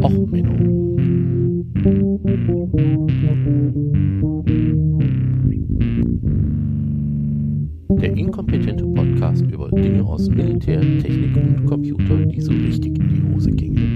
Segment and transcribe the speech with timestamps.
[0.00, 0.96] Och, Menno.
[8.00, 13.34] Der inkompetente Podcast über Dinge aus Militär, Technik und Computer, die so richtig in die
[13.34, 13.92] Hose gingen.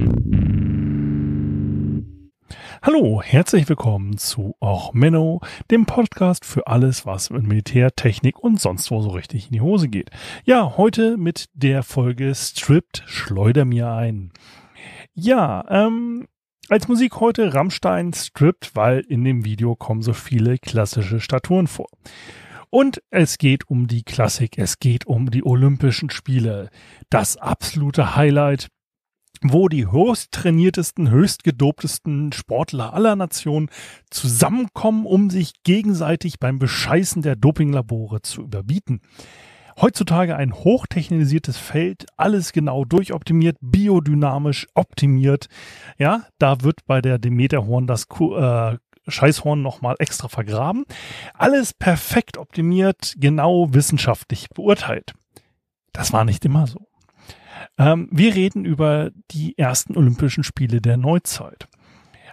[2.82, 5.40] Hallo, herzlich willkommen zu Och Menno,
[5.70, 9.60] dem Podcast für alles, was mit Militär, Technik und sonst wo so richtig in die
[9.62, 10.10] Hose geht.
[10.44, 14.30] Ja, heute mit der Folge Stripped Schleuder mir ein.
[15.18, 16.28] Ja, ähm,
[16.68, 21.88] als Musik heute Rammstein Stripped, weil in dem Video kommen so viele klassische Statuen vor.
[22.68, 26.68] Und es geht um die Klassik, es geht um die Olympischen Spiele.
[27.08, 28.68] Das absolute Highlight
[29.42, 33.68] wo die höchst trainiertesten, höchst gedobtesten Sportler aller Nationen
[34.10, 39.02] zusammenkommen, um sich gegenseitig beim Bescheißen der Dopinglabore zu überbieten.
[39.78, 45.48] Heutzutage ein hochtechnisiertes Feld, alles genau durchoptimiert, biodynamisch optimiert.
[45.98, 50.84] Ja, da wird bei der Demeterhorn das äh, Scheißhorn nochmal extra vergraben.
[51.34, 55.12] Alles perfekt optimiert, genau wissenschaftlich beurteilt.
[55.92, 56.88] Das war nicht immer so.
[57.78, 61.68] Ähm, wir reden über die ersten Olympischen Spiele der Neuzeit.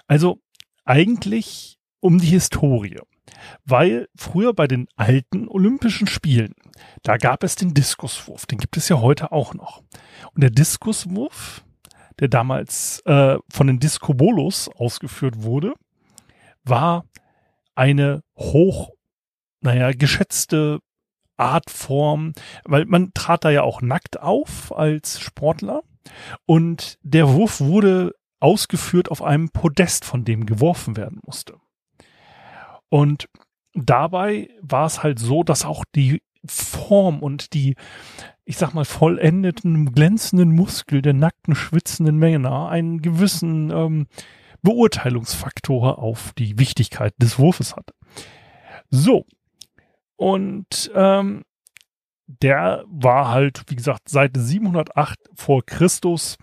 [0.07, 0.39] Also
[0.85, 3.00] eigentlich um die Historie.
[3.66, 6.53] Weil früher bei den alten Olympischen Spielen,
[7.03, 9.84] da gab es den Diskuswurf, den gibt es ja heute auch noch.
[10.34, 11.64] Und der Diskuswurf,
[12.20, 15.73] der damals äh, von den Discobolos ausgeführt wurde,
[16.64, 17.06] war
[17.75, 18.92] eine hoch,
[19.62, 20.80] naja, geschätzte
[21.38, 25.84] Artform, weil man trat da ja auch nackt auf als Sportler
[26.45, 31.56] und der Wurf wurde ausgeführt auf einem Podest, von dem geworfen werden musste.
[32.94, 33.27] Und
[33.73, 37.75] dabei war es halt so, dass auch die Form und die,
[38.45, 44.05] ich sag mal, vollendeten, glänzenden Muskel der nackten, schwitzenden Männer einen gewissen ähm,
[44.61, 47.95] Beurteilungsfaktor auf die Wichtigkeit des Wurfes hat.
[48.91, 49.25] So,
[50.16, 51.45] und ähm,
[52.28, 56.38] der war halt, wie gesagt, seit 708 vor Christus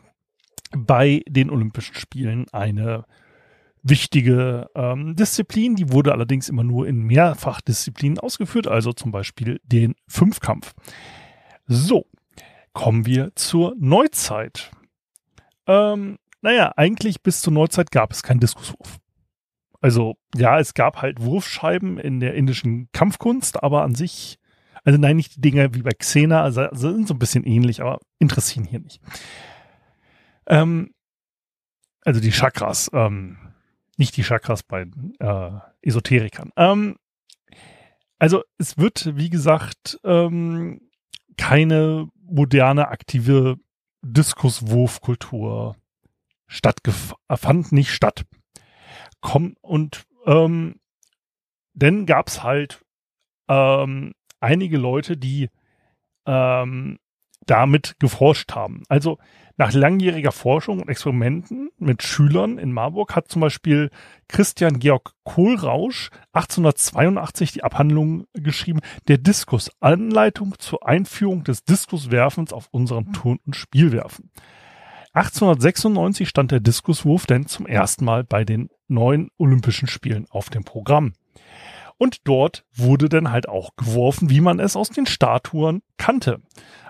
[0.76, 3.04] bei den Olympischen Spielen eine
[3.82, 5.76] wichtige ähm, Disziplin.
[5.76, 10.72] Die wurde allerdings immer nur in Mehrfachdisziplinen ausgeführt, also zum Beispiel den Fünfkampf.
[11.66, 12.06] So,
[12.72, 14.70] kommen wir zur Neuzeit.
[15.66, 18.98] Ähm, naja, eigentlich bis zur Neuzeit gab es keinen Diskuswurf.
[19.80, 24.38] Also ja, es gab halt Wurfscheiben in der indischen Kampfkunst, aber an sich,
[24.84, 27.80] also nein, nicht die Dinge wie bei Xena, also, also sind so ein bisschen ähnlich,
[27.80, 29.00] aber interessieren hier nicht.
[30.46, 30.92] Ähm,
[32.04, 33.38] also die Chakras, ähm,
[34.00, 34.86] nicht die Chakras bei
[35.20, 35.50] äh,
[35.82, 36.50] Esoterikern.
[36.56, 36.96] Ähm,
[38.18, 40.90] also es wird, wie gesagt, ähm,
[41.36, 43.56] keine moderne aktive
[44.02, 45.76] Diskuswurfkultur
[46.48, 48.24] stattgefunden, nicht statt
[49.20, 50.80] kommen und ähm,
[51.74, 52.84] dann gab es halt
[53.48, 55.50] ähm, einige Leute, die
[56.26, 56.98] ähm,
[57.46, 58.82] damit geforscht haben.
[58.88, 59.18] Also
[59.60, 63.90] nach langjähriger Forschung und Experimenten mit Schülern in Marburg hat zum Beispiel
[64.26, 72.68] Christian Georg Kohlrausch 1882 die Abhandlung geschrieben, der Diskus, Anleitung zur Einführung des Diskuswerfens auf
[72.70, 74.30] unserem Turn- und Spielwerfen.
[75.12, 80.64] 1896 stand der Diskuswurf denn zum ersten Mal bei den neuen Olympischen Spielen auf dem
[80.64, 81.12] Programm.
[81.98, 86.40] Und dort wurde dann halt auch geworfen, wie man es aus den Statuen kannte.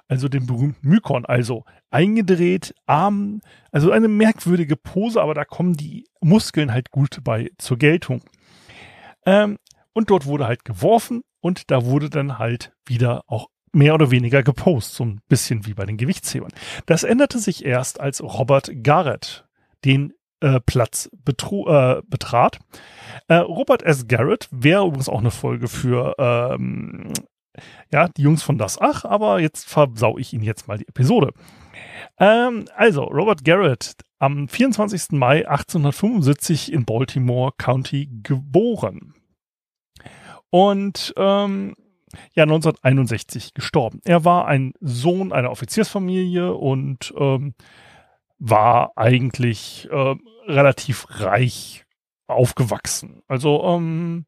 [0.07, 3.41] Also den berühmten Mykon, also eingedreht, Arm,
[3.73, 8.23] also eine merkwürdige Pose, aber da kommen die Muskeln halt gut bei zur Geltung.
[9.27, 9.59] Ähm,
[9.93, 14.43] und dort wurde halt geworfen und da wurde dann halt wieder auch mehr oder weniger
[14.43, 16.53] gepostet, so ein bisschen wie bei den Gewichtshebern.
[16.87, 19.47] Das änderte sich erst, als Robert Garrett
[19.85, 22.59] den äh, Platz äh, betrat.
[23.29, 24.09] Äh, Robert S.
[24.09, 27.13] Garrett wäre übrigens auch eine Folge für ähm,
[27.93, 31.33] ja, die Jungs von Das Ach, aber jetzt versau ich Ihnen jetzt mal die Episode.
[32.21, 35.13] Ähm, also, Robert Garrett, am 24.
[35.13, 39.15] Mai 1875 in Baltimore County geboren.
[40.51, 41.75] Und ähm,
[42.35, 44.01] ja 1961 gestorben.
[44.05, 47.55] Er war ein Sohn einer Offiziersfamilie und ähm,
[48.39, 50.15] war eigentlich äh,
[50.47, 51.85] relativ reich
[52.27, 53.23] aufgewachsen.
[53.29, 54.27] Also ähm,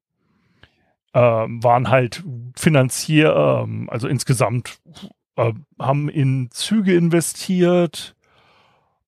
[1.12, 2.22] äh, waren halt
[2.56, 4.78] finanzier, äh, also insgesamt
[5.36, 8.14] äh, haben in Züge investiert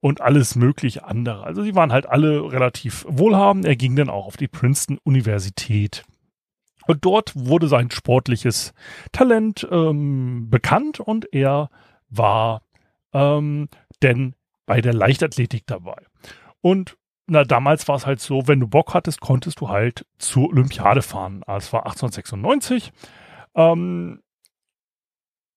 [0.01, 1.45] und alles mögliche andere.
[1.45, 3.65] Also sie waren halt alle relativ wohlhabend.
[3.65, 6.05] Er ging dann auch auf die Princeton Universität
[6.87, 8.73] und dort wurde sein sportliches
[9.13, 11.71] Talent ähm, bekannt und er
[12.09, 12.63] war
[13.13, 13.69] ähm,
[14.03, 14.35] denn
[14.67, 15.97] bei der Leichtathletik dabei.
[16.61, 16.97] Und
[17.27, 21.01] na, damals war es halt so, wenn du Bock hattest, konntest du halt zur Olympiade
[21.01, 21.43] fahren.
[21.47, 22.93] Also es war 1896.
[23.55, 24.21] Ähm,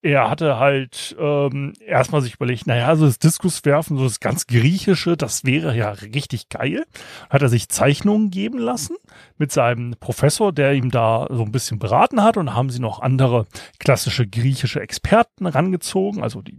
[0.08, 5.18] er hatte halt ähm, erstmal sich überlegt, naja, so das Diskuswerfen, so das ganz Griechische,
[5.18, 6.86] das wäre ja richtig geil.
[7.30, 8.96] Hat er sich Zeichnungen geben lassen
[9.38, 13.02] mit seinem Professor, der ihm da so ein bisschen beraten hat und haben sie noch
[13.02, 13.48] andere
[13.80, 16.56] klassische griechische Experten rangezogen, also die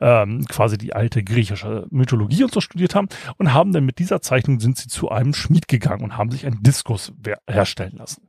[0.00, 4.20] ähm, quasi die alte griechische Mythologie und so studiert haben und haben dann mit dieser
[4.20, 7.12] Zeichnung sind sie zu einem Schmied gegangen und haben sich einen Diskus
[7.48, 8.22] herstellen lassen.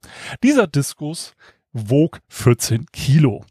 [0.43, 1.33] Dieser Diskus
[1.73, 3.43] wog 14 Kilo.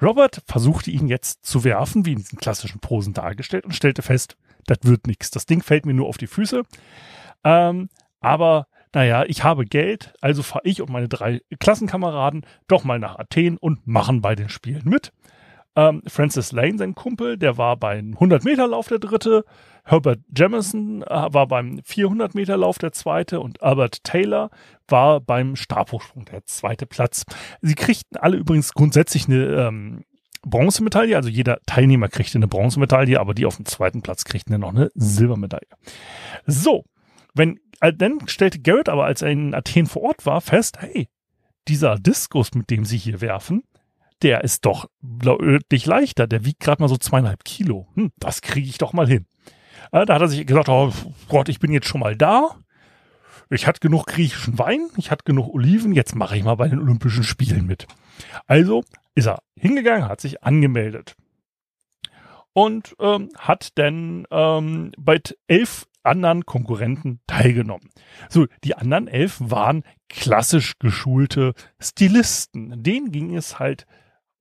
[0.00, 4.36] Robert versuchte ihn jetzt zu werfen, wie in diesen klassischen Posen dargestellt, und stellte fest,
[4.66, 5.30] das wird nichts.
[5.30, 6.62] Das Ding fällt mir nur auf die Füße.
[7.44, 7.88] Ähm,
[8.20, 13.18] aber naja, ich habe Geld, also fahre ich und meine drei Klassenkameraden doch mal nach
[13.18, 15.12] Athen und machen bei den Spielen mit.
[15.76, 19.44] Ähm, Francis Lane, sein Kumpel, der war beim 100-Meter-Lauf der dritte.
[19.84, 24.50] Herbert Jamison äh, war beim 400-Meter-Lauf der zweite und Albert Taylor
[24.88, 27.24] war beim Stabhochsprung der zweite Platz.
[27.60, 30.04] Sie kriegten alle übrigens grundsätzlich eine ähm,
[30.42, 34.62] Bronzemedaille, also jeder Teilnehmer kriegte eine Bronzemedaille, aber die auf dem zweiten Platz kriegten dann
[34.62, 35.68] noch eine Silbermedaille.
[36.46, 36.84] So,
[37.34, 41.08] wenn, äh, dann stellte Garrett aber, als er in Athen vor Ort war, fest, hey,
[41.68, 43.62] dieser Diskus, mit dem sie hier werfen,
[44.22, 46.26] der ist doch deutlich leichter.
[46.26, 47.88] Der wiegt gerade mal so zweieinhalb Kilo.
[47.94, 49.26] Hm, das kriege ich doch mal hin.
[49.92, 50.92] Äh, da hat er sich gesagt, oh
[51.28, 52.56] Gott, ich bin jetzt schon mal da.
[53.52, 56.78] Ich hatte genug griechischen Wein, ich hatte genug Oliven, jetzt mache ich mal bei den
[56.78, 57.88] Olympischen Spielen mit.
[58.46, 58.84] Also
[59.16, 61.16] ist er hingegangen, hat sich angemeldet
[62.52, 67.90] und ähm, hat dann ähm, bei elf anderen Konkurrenten teilgenommen.
[68.28, 72.82] So, die anderen elf waren klassisch geschulte Stilisten.
[72.82, 73.86] Denen ging es halt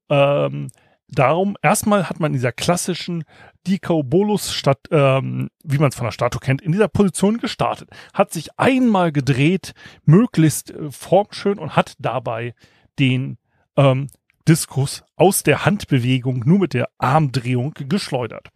[0.09, 0.67] ähm,
[1.07, 3.23] darum, erstmal hat man in dieser klassischen
[3.67, 8.31] Dikobolus statt, ähm, wie man es von der Statue kennt, in dieser Position gestartet, hat
[8.31, 9.73] sich einmal gedreht,
[10.05, 12.53] möglichst äh, formschön und hat dabei
[12.99, 13.37] den
[13.75, 14.07] ähm,
[14.47, 18.49] Diskus aus der Handbewegung nur mit der Armdrehung geschleudert.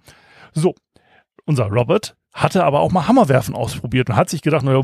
[0.54, 0.76] So,
[1.46, 4.82] unser Robert hatte aber auch mal Hammerwerfen ausprobiert und hat sich gedacht, naja,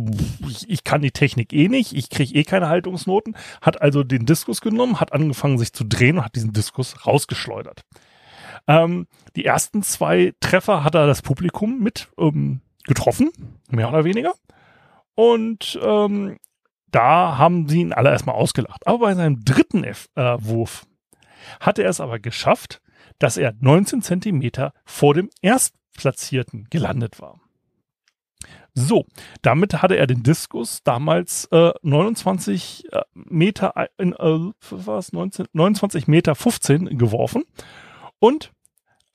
[0.68, 4.62] ich, kann die Technik eh nicht, ich kriege eh keine Haltungsnoten, hat also den Diskus
[4.62, 7.86] genommen, hat angefangen sich zu drehen und hat diesen Diskus rausgeschleudert.
[8.68, 13.32] Ähm, die ersten zwei Treffer hat er das Publikum mit ähm, getroffen,
[13.70, 14.34] mehr oder weniger.
[15.16, 16.38] Und ähm,
[16.92, 18.86] da haben sie ihn alle erstmal ausgelacht.
[18.86, 20.86] Aber bei seinem dritten F äh, Wurf
[21.60, 22.82] hatte er es aber geschafft,
[23.18, 25.30] dass er 19 Zentimeter vor dem
[26.00, 27.40] Erstplatzierten gelandet war.
[28.74, 29.06] So,
[29.42, 36.08] damit hatte er den Diskus damals äh, 29 äh, Meter, äh, äh was, 19, 29
[36.08, 37.44] Meter 15 geworfen.
[38.20, 38.54] Und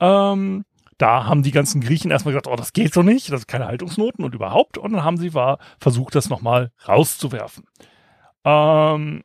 [0.01, 0.65] ähm,
[0.99, 3.67] da haben die ganzen Griechen erstmal gesagt, oh, das geht so nicht, das sind keine
[3.67, 4.77] Haltungsnoten und überhaupt.
[4.77, 7.65] Und dann haben sie war, versucht, das nochmal rauszuwerfen.
[8.45, 9.23] Ähm,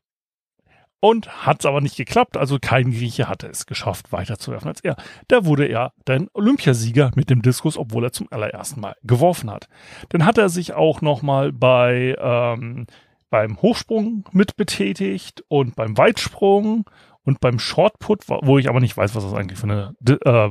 [1.00, 2.38] und hat es aber nicht geklappt.
[2.38, 4.96] Also kein Grieche hatte es geschafft, weiterzuwerfen als er.
[5.28, 9.68] Da wurde er dann Olympiasieger mit dem Diskus, obwohl er zum allerersten Mal geworfen hat.
[10.10, 12.88] Dann hat er sich auch nochmal bei ähm,
[13.30, 16.86] beim Hochsprung mit betätigt und beim Weitsprung
[17.24, 20.50] und beim Shortput, wo ich aber nicht weiß, was das eigentlich für eine äh,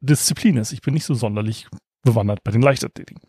[0.00, 0.72] Disziplin ist.
[0.72, 1.68] Ich bin nicht so sonderlich
[2.02, 3.22] bewandert bei den Leichtathletiken.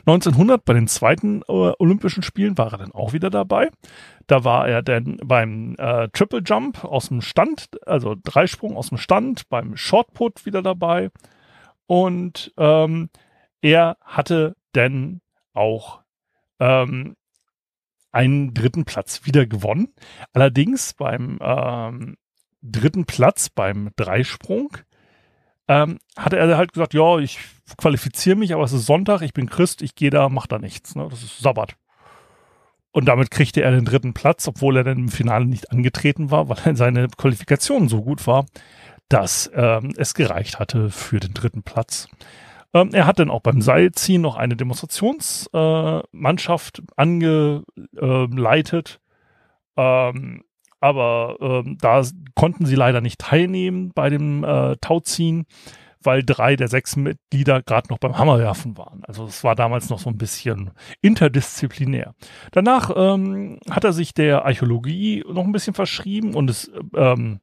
[0.00, 3.70] 1900 bei den zweiten äh, Olympischen Spielen war er dann auch wieder dabei.
[4.26, 8.98] Da war er dann beim äh, Triple Jump aus dem Stand, also Dreisprung aus dem
[8.98, 11.10] Stand, beim Shortput wieder dabei.
[11.86, 13.08] Und ähm,
[13.62, 15.20] er hatte dann
[15.54, 16.00] auch
[16.60, 17.16] ähm,
[18.12, 19.94] einen dritten Platz wieder gewonnen.
[20.32, 22.16] Allerdings beim ähm,
[22.62, 24.76] dritten Platz beim Dreisprung
[25.68, 27.38] ähm, hatte er halt gesagt, ja, ich
[27.76, 30.96] qualifiziere mich, aber es ist Sonntag, ich bin Christ, ich gehe da, mach da nichts.
[30.96, 31.06] Ne?
[31.10, 31.76] Das ist Sabbat.
[32.90, 36.48] Und damit kriegte er den dritten Platz, obwohl er dann im Finale nicht angetreten war,
[36.48, 38.46] weil seine Qualifikation so gut war,
[39.08, 42.08] dass ähm, es gereicht hatte für den dritten Platz.
[42.74, 49.00] Ähm, er hat dann auch beim Seilziehen noch eine Demonstrationsmannschaft äh, angeleitet.
[49.76, 50.44] Ähm,
[50.80, 52.02] aber ähm, da
[52.34, 55.46] konnten sie leider nicht teilnehmen bei dem äh, Tauziehen,
[56.02, 59.02] weil drei der sechs Mitglieder gerade noch beim Hammerwerfen waren.
[59.04, 60.70] Also es war damals noch so ein bisschen
[61.00, 62.14] interdisziplinär.
[62.52, 67.40] Danach ähm, hat er sich der Archäologie noch ein bisschen verschrieben und ist ähm,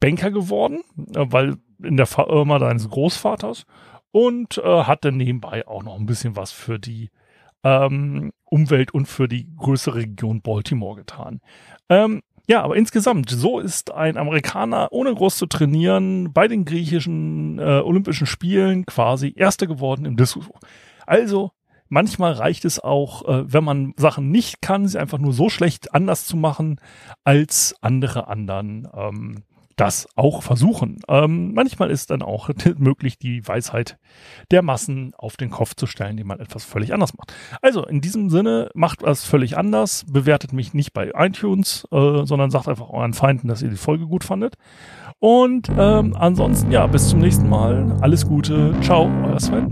[0.00, 0.80] Banker geworden,
[1.14, 3.66] äh, weil in der Firma seines Großvaters
[4.12, 7.10] und äh, hat dann nebenbei auch noch ein bisschen was für die
[7.64, 11.40] ähm, Umwelt und für die größere Region Baltimore getan.
[11.88, 17.58] Ähm, ja, aber insgesamt, so ist ein Amerikaner, ohne groß zu trainieren, bei den griechischen
[17.58, 20.48] äh, Olympischen Spielen quasi Erster geworden im Diskus.
[21.06, 21.50] Also
[21.88, 25.92] manchmal reicht es auch, äh, wenn man Sachen nicht kann, sie einfach nur so schlecht
[25.92, 26.80] anders zu machen,
[27.24, 29.42] als andere anderen ähm,
[29.76, 31.00] das auch versuchen.
[31.08, 33.98] Ähm, manchmal ist dann auch möglich, die Weisheit
[34.50, 37.32] der Massen auf den Kopf zu stellen, die man etwas völlig anders macht.
[37.62, 42.50] Also in diesem Sinne, macht was völlig anders, bewertet mich nicht bei iTunes, äh, sondern
[42.50, 44.56] sagt einfach euren Feinden, dass ihr die Folge gut fandet.
[45.18, 47.96] Und ähm, ansonsten, ja, bis zum nächsten Mal.
[48.00, 48.74] Alles Gute.
[48.82, 49.70] Ciao, euer Sven.